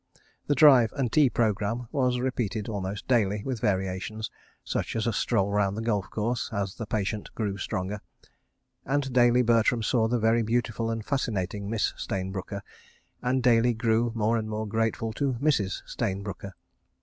[0.47, 4.31] The drive and tea programme was repeated almost daily, with variations,
[4.63, 8.01] such as a stroll round the golf course, as the patient grew stronger....
[8.83, 12.63] And daily Bertram saw the very beautiful and fascinating Miss Stayne Brooker
[13.21, 15.83] and daily grew more and more grateful to Mrs.
[15.85, 16.55] Stayne Brooker.